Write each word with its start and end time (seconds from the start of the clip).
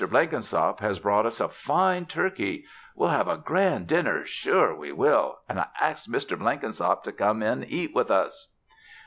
Blenkinsop 0.07 0.79
has 0.79 0.97
brought 0.97 1.27
us 1.27 1.39
a 1.39 1.47
fine 1.47 2.07
turkey. 2.07 2.65
We'll 2.95 3.09
have 3.09 3.27
a 3.27 3.37
gran' 3.37 3.85
dinner 3.85 4.25
sure 4.25 4.75
we 4.75 4.91
will 4.91 5.37
an' 5.47 5.59
I 5.59 5.67
axed 5.79 6.11
Mr. 6.11 6.35
Blenkinsop 6.39 7.03
to 7.03 7.11
come 7.11 7.43
an' 7.43 7.63
eat 7.67 7.93
with 7.93 8.09
us." 8.09 8.51